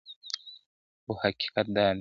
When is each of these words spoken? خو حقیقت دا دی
خو 1.03 1.11
حقیقت 1.23 1.67
دا 1.75 1.83
دی 1.85 1.89